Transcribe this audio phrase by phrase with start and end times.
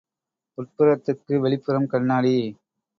[0.57, 2.35] உட்புறத்துக்கு வெளிப்புறம் கண்ணாடி.